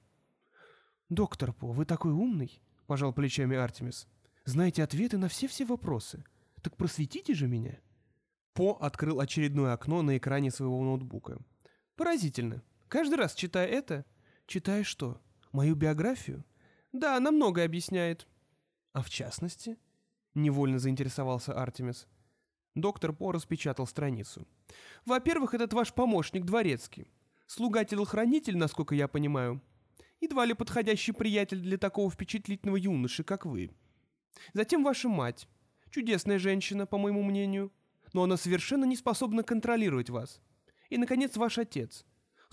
«Доктор 1.11 1.52
По, 1.52 1.70
вы 1.70 1.84
такой 1.84 2.12
умный»,— 2.12 2.62
пожал 2.87 3.12
плечами 3.12 3.58
Артемис. 3.58 4.08
«Знаете 4.46 4.82
ответы 4.82 5.18
на 5.18 5.28
все-все 5.28 5.66
вопросы. 5.66 6.25
Так 6.62 6.78
просветите 6.78 7.34
же 7.34 7.46
меня». 7.46 7.78
По 8.54 8.78
открыл 8.80 9.20
очередное 9.20 9.75
окно 9.75 10.00
на 10.00 10.16
экране 10.16 10.50
своего 10.50 10.82
ноутбука. 10.82 11.37
«Поразительно. 11.94 12.62
Каждый 12.88 13.16
раз, 13.16 13.34
читая 13.34 13.66
это...» 13.66 14.06
«Читая 14.46 14.84
что? 14.84 15.20
Мою 15.52 15.74
биографию?» 15.74 16.44
«Да, 16.92 17.16
она 17.16 17.30
многое 17.30 17.64
объясняет». 17.64 18.28
«А 18.92 19.02
в 19.02 19.10
частности?»— 19.10 19.78
невольно 20.34 20.78
заинтересовался 20.78 21.52
Артемис. 21.52 22.06
Доктор 22.74 23.12
По 23.12 23.32
распечатал 23.32 23.86
страницу. 23.86 24.46
«Во-первых, 25.06 25.54
этот 25.54 25.72
ваш 25.72 25.92
помощник 25.94 26.44
дворецкий. 26.44 27.10
Слуга-телохранитель, 27.46 28.56
насколько 28.56 28.94
я 28.94 29.08
понимаю. 29.08 29.60
Едва 30.20 30.44
ли 30.46 30.54
подходящий 30.54 31.12
приятель 31.12 31.60
для 31.60 31.76
такого 31.76 32.10
впечатлительного 32.10 32.76
юноши, 32.76 33.24
как 33.24 33.44
вы. 33.44 33.70
Затем 34.52 34.82
ваша 34.82 35.08
мать. 35.08 35.48
Чудесная 35.90 36.38
женщина, 36.38 36.86
по 36.86 36.98
моему 36.98 37.22
мнению. 37.22 37.72
Но 38.12 38.22
она 38.22 38.36
совершенно 38.36 38.84
не 38.84 38.96
способна 38.96 39.42
контролировать 39.42 40.10
вас. 40.10 40.40
И, 40.88 40.96
наконец, 40.96 41.36
ваш 41.36 41.58
отец. 41.58 42.04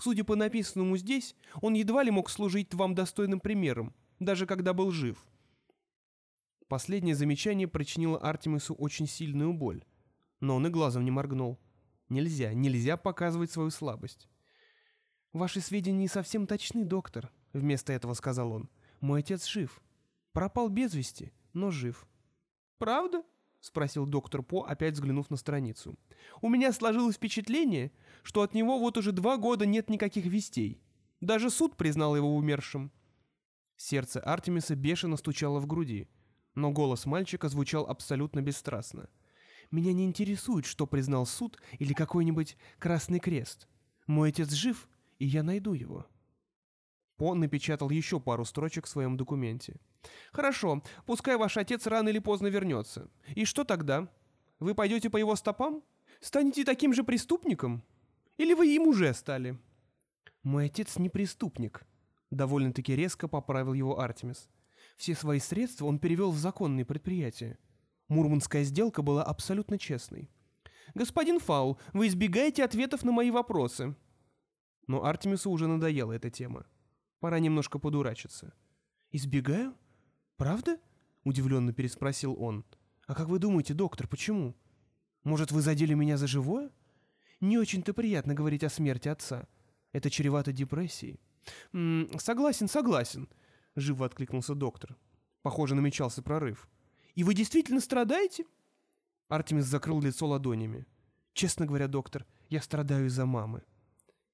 Судя 0.02 0.24
по 0.24 0.34
написанному 0.34 0.96
здесь, 0.96 1.36
он 1.60 1.74
едва 1.74 2.02
ли 2.02 2.10
мог 2.10 2.28
служить 2.28 2.74
вам 2.74 2.94
достойным 2.94 3.40
примером, 3.40 3.94
даже 4.18 4.46
когда 4.46 4.72
был 4.72 4.90
жив». 4.90 5.16
Последнее 6.68 7.14
замечание 7.14 7.68
причинило 7.68 8.18
Артемису 8.18 8.74
очень 8.74 9.06
сильную 9.06 9.52
боль 9.52 9.84
но 10.42 10.56
он 10.56 10.66
и 10.66 10.70
глазом 10.70 11.04
не 11.04 11.10
моргнул. 11.10 11.58
Нельзя, 12.08 12.52
нельзя 12.52 12.98
показывать 12.98 13.50
свою 13.50 13.70
слабость. 13.70 14.28
«Ваши 15.32 15.60
сведения 15.60 16.00
не 16.00 16.08
совсем 16.08 16.46
точны, 16.46 16.84
доктор»,— 16.84 17.30
вместо 17.54 17.92
этого 17.92 18.12
сказал 18.12 18.52
он. 18.52 18.68
«Мой 19.00 19.20
отец 19.20 19.46
жив. 19.46 19.80
Пропал 20.32 20.68
без 20.68 20.92
вести, 20.94 21.32
но 21.54 21.70
жив». 21.70 22.06
«Правда?»— 22.78 23.22
спросил 23.62 24.06
доктор 24.06 24.42
По, 24.42 24.64
опять 24.64 24.94
взглянув 24.94 25.30
на 25.30 25.36
страницу. 25.36 25.96
«У 26.42 26.48
меня 26.48 26.72
сложилось 26.72 27.16
впечатление, 27.16 27.92
что 28.22 28.42
от 28.42 28.54
него 28.54 28.78
вот 28.78 28.98
уже 28.98 29.12
два 29.12 29.36
года 29.38 29.64
нет 29.64 29.88
никаких 29.88 30.26
вестей. 30.26 30.82
Даже 31.20 31.48
суд 31.48 31.76
признал 31.76 32.16
его 32.16 32.36
умершим». 32.36 32.92
Сердце 33.76 34.20
Артемиса 34.20 34.74
бешено 34.74 35.16
стучало 35.16 35.60
в 35.60 35.66
груди, 35.66 36.08
но 36.54 36.72
голос 36.72 37.06
мальчика 37.06 37.48
звучал 37.48 37.86
абсолютно 37.86 38.42
бесстрастно. 38.42 39.08
Меня 39.70 39.92
не 39.92 40.04
интересует, 40.04 40.66
что 40.66 40.86
признал 40.86 41.24
суд 41.24 41.58
или 41.78 41.94
какой-нибудь 41.94 42.56
Красный 42.78 43.20
Крест. 43.20 43.68
Мой 44.06 44.30
отец 44.30 44.50
жив, 44.50 44.88
и 45.18 45.26
я 45.26 45.42
найду 45.42 45.72
его». 45.72 46.06
По 47.16 47.34
напечатал 47.34 47.90
еще 47.90 48.18
пару 48.18 48.44
строчек 48.44 48.86
в 48.86 48.88
своем 48.88 49.16
документе. 49.16 49.80
«Хорошо, 50.32 50.82
пускай 51.06 51.36
ваш 51.36 51.56
отец 51.56 51.86
рано 51.86 52.08
или 52.08 52.18
поздно 52.18 52.48
вернется. 52.48 53.10
И 53.34 53.44
что 53.44 53.64
тогда? 53.64 54.08
Вы 54.58 54.74
пойдете 54.74 55.10
по 55.10 55.16
его 55.16 55.36
стопам? 55.36 55.82
Станете 56.20 56.64
таким 56.64 56.92
же 56.92 57.04
преступником? 57.04 57.82
Или 58.36 58.54
вы 58.54 58.74
им 58.74 58.82
уже 58.88 59.12
стали?» 59.14 59.58
«Мой 60.42 60.66
отец 60.66 60.98
не 60.98 61.08
преступник»,— 61.08 61.86
довольно-таки 62.30 62.96
резко 62.96 63.28
поправил 63.28 63.72
его 63.74 64.00
Артемис. 64.00 64.48
«Все 64.96 65.14
свои 65.14 65.38
средства 65.38 65.86
он 65.86 65.98
перевел 65.98 66.30
в 66.30 66.38
законные 66.38 66.84
предприятия. 66.84 67.58
Мурманская 68.12 68.62
сделка 68.64 69.00
была 69.00 69.22
абсолютно 69.22 69.78
честной. 69.78 70.28
«Господин 70.94 71.38
Фаул, 71.40 71.78
вы 71.94 72.08
избегаете 72.08 72.62
ответов 72.62 73.04
на 73.04 73.12
мои 73.12 73.30
вопросы». 73.30 73.96
Но 74.86 75.04
Артемису 75.04 75.50
уже 75.50 75.66
надоела 75.66 76.12
эта 76.12 76.28
тема. 76.28 76.66
Пора 77.20 77.38
немножко 77.38 77.78
подурачиться. 77.78 78.52
«Избегаю? 79.10 79.74
Правда?»— 80.42 80.76
удивленно 81.22 81.72
переспросил 81.72 82.34
он. 82.36 82.64
«А 83.06 83.14
как 83.14 83.28
вы 83.28 83.38
думаете, 83.38 83.74
доктор, 83.74 84.08
почему? 84.08 84.56
Может, 85.22 85.52
вы 85.52 85.62
задели 85.62 85.94
меня 85.94 86.16
за 86.16 86.26
живое? 86.26 86.72
Не 87.40 87.58
очень-то 87.58 87.94
приятно 87.94 88.34
говорить 88.34 88.64
о 88.64 88.68
смерти 88.68 89.08
отца. 89.08 89.46
Это 89.92 90.10
чревато 90.10 90.50
депрессией». 90.50 91.20
«М 91.72 92.06
-м, 92.06 92.18
«Согласен, 92.18 92.66
согласен»,— 92.66 93.28
живо 93.76 94.04
откликнулся 94.04 94.56
доктор. 94.56 94.96
Похоже, 95.42 95.76
намечался 95.76 96.22
прорыв. 96.22 96.68
И 97.14 97.22
вы 97.22 97.34
действительно 97.34 97.80
страдаете?» 97.80 98.44
Артемис 99.28 99.66
закрыл 99.66 100.00
лицо 100.00 100.26
ладонями. 100.26 100.86
«Честно 101.34 101.66
говоря, 101.66 101.86
доктор, 101.86 102.26
я 102.48 102.60
страдаю 102.62 103.06
из-за 103.06 103.26
мамы». 103.26 103.62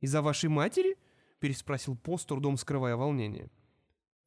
«Из-за 0.00 0.22
вашей 0.22 0.48
матери?»— 0.48 0.96
переспросил 1.38 1.96
По, 1.96 2.16
с 2.16 2.24
трудом 2.24 2.56
скрывая 2.56 2.96
волнение. 2.96 3.50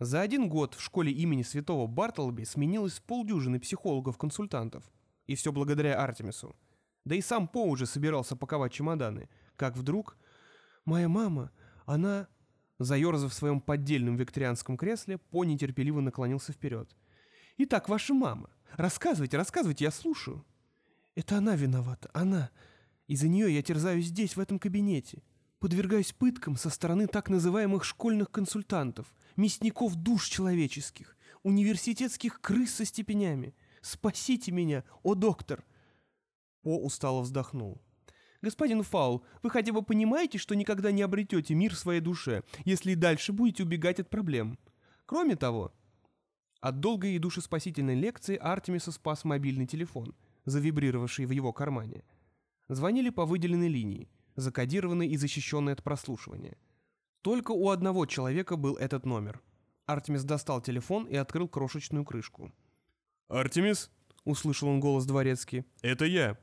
За 0.01 0.21
один 0.21 0.49
год 0.49 0.73
в 0.73 0.81
школе 0.81 1.11
имени 1.11 1.43
святого 1.43 1.85
Бартлби 1.85 2.43
сменилось 2.43 2.99
полдюжины 2.99 3.59
психологов-консультантов. 3.59 4.83
И 5.27 5.35
все 5.35 5.51
благодаря 5.51 6.03
Артемису. 6.03 6.55
Да 7.05 7.13
и 7.13 7.21
сам 7.21 7.47
По 7.47 7.63
уже 7.65 7.85
собирался 7.85 8.35
паковать 8.35 8.73
чемоданы. 8.73 9.29
Как 9.55 9.77
вдруг... 9.77 10.17
«Моя 10.85 11.07
мама, 11.07 11.51
она...» 11.85 12.27
Заерзав 12.79 13.31
в 13.31 13.35
своем 13.35 13.61
поддельном 13.61 14.15
викторианском 14.15 14.75
кресле, 14.75 15.19
По 15.19 15.43
нетерпеливо 15.43 16.01
наклонился 16.01 16.51
вперед. 16.51 16.89
Итак, 17.59 17.87
ваша 17.87 18.15
мама. 18.15 18.49
Рассказывайте, 18.77 19.37
рассказывайте, 19.37 19.85
я 19.85 19.91
слушаю. 19.91 20.43
Это 21.13 21.37
она 21.37 21.55
виновата, 21.55 22.09
она. 22.11 22.49
Из-за 23.05 23.27
нее 23.27 23.53
я 23.53 23.61
терзаюсь 23.61 24.07
здесь, 24.07 24.35
в 24.35 24.39
этом 24.39 24.57
кабинете. 24.57 25.21
Подвергаюсь 25.61 26.11
пыткам 26.11 26.57
со 26.57 26.71
стороны 26.71 27.05
так 27.05 27.29
называемых 27.29 27.83
школьных 27.83 28.31
консультантов, 28.31 29.05
мясников 29.35 29.95
душ 29.95 30.27
человеческих, 30.27 31.15
университетских 31.43 32.41
крыс 32.41 32.73
со 32.73 32.83
степенями. 32.83 33.53
Спасите 33.81 34.51
меня, 34.51 34.83
о 35.03 35.13
доктор!» 35.13 35.63
О 36.63 36.79
устало 36.79 37.21
вздохнул. 37.21 37.79
«Господин 38.41 38.81
Фаул, 38.81 39.23
вы 39.43 39.51
хотя 39.51 39.71
бы 39.71 39.83
понимаете, 39.83 40.39
что 40.39 40.55
никогда 40.55 40.91
не 40.91 41.03
обретете 41.03 41.53
мир 41.53 41.75
в 41.75 41.77
своей 41.77 42.01
душе, 42.01 42.41
если 42.65 42.93
и 42.93 42.95
дальше 42.95 43.31
будете 43.31 43.61
убегать 43.61 43.99
от 43.99 44.09
проблем? 44.09 44.57
Кроме 45.05 45.35
того, 45.35 45.71
от 46.59 46.79
долгой 46.79 47.13
и 47.13 47.19
душеспасительной 47.19 47.93
лекции 47.93 48.35
Артемиса 48.35 48.91
спас 48.91 49.23
мобильный 49.25 49.67
телефон, 49.67 50.15
завибрировавший 50.45 51.27
в 51.27 51.31
его 51.31 51.53
кармане. 51.53 52.03
Звонили 52.67 53.11
по 53.11 53.27
выделенной 53.27 53.67
линии, 53.67 54.09
закодированной 54.35 55.07
и 55.07 55.17
защищенной 55.17 55.73
от 55.73 55.83
прослушивания. 55.83 56.57
Только 57.21 57.51
у 57.51 57.69
одного 57.69 58.05
человека 58.05 58.57
был 58.57 58.75
этот 58.75 59.05
номер. 59.05 59.41
Артемис 59.85 60.23
достал 60.23 60.61
телефон 60.61 61.05
и 61.05 61.15
открыл 61.15 61.47
крошечную 61.47 62.05
крышку. 62.05 62.51
«Артемис?»— 63.27 63.91
услышал 64.23 64.69
он 64.69 64.79
голос 64.79 65.05
дворецкий. 65.05 65.65
«Это 65.81 66.05
я». 66.05 66.37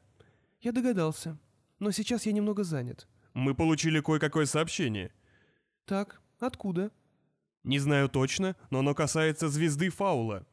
«Я 0.60 0.72
догадался. 0.72 1.38
Но 1.78 1.90
сейчас 1.90 2.26
я 2.26 2.32
немного 2.32 2.64
занят». 2.64 3.08
«Мы 3.34 3.54
получили 3.54 4.00
кое-какое 4.00 4.46
сообщение». 4.46 5.12
«Так, 5.84 6.20
откуда?» 6.38 6.90
Не 7.64 7.78
знаю 7.78 8.08
точно, 8.08 8.56
но 8.70 8.80
оно 8.80 8.94
касается 8.94 9.48
звезды 9.48 9.90
Фаула. 9.90 10.46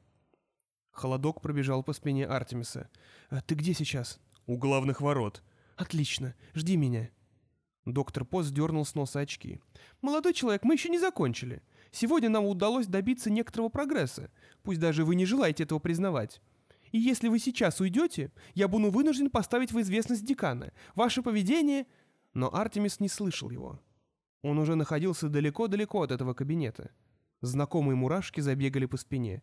Холодок 0.92 1.42
пробежал 1.42 1.84
по 1.84 1.94
спине 1.94 2.26
Артемиса. 2.26 2.90
«А 3.30 3.42
ты 3.42 3.56
где 3.56 3.74
сейчас?» 3.74 4.20
«У 4.46 4.58
главных 4.58 5.02
ворот». 5.02 5.44
«Отлично. 5.76 6.36
Жди 6.54 6.78
меня». 6.78 7.10
Доктор 7.86 8.26
Пост 8.26 8.52
дернул 8.52 8.84
с 8.84 8.96
носа 8.96 9.20
очки. 9.20 9.60
«Молодой 10.02 10.34
человек, 10.34 10.64
мы 10.64 10.74
еще 10.74 10.90
не 10.90 10.98
закончили. 10.98 11.62
Сегодня 11.92 12.30
нам 12.30 12.46
удалось 12.46 12.88
добиться 12.88 13.30
некоторого 13.30 13.70
прогресса, 13.70 14.32
пусть 14.64 14.80
даже 14.80 15.06
вы 15.06 15.16
не 15.16 15.26
желаете 15.26 15.64
этого 15.64 15.80
признавать. 15.80 16.42
И 16.92 16.98
если 16.98 17.28
вы 17.28 17.40
сейчас 17.40 17.80
уйдете, 17.80 18.32
я 18.56 18.68
буду 18.68 18.90
вынужден 18.90 19.30
поставить 19.30 19.72
в 19.72 19.80
известность 19.82 20.26
декана. 20.26 20.72
Ваше 20.96 21.22
поведение...» 21.22 21.86
Но 22.34 22.54
Артемис 22.54 23.00
не 23.00 23.08
слышал 23.08 23.50
его. 23.50 23.80
Он 24.42 24.60
уже 24.60 24.76
находился 24.76 25.30
далеко-далеко 25.30 26.02
от 26.02 26.12
этого 26.12 26.34
кабинета. 26.34 26.92
Знакомые 27.42 27.96
мурашки 27.96 28.42
забегали 28.42 28.88
по 28.88 28.98
спине. 28.98 29.42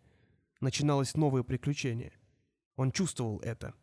Начиналось 0.60 1.14
новое 1.14 1.42
приключение. 1.42 2.12
Он 2.76 2.92
чувствовал 2.92 3.40
это. 3.40 3.74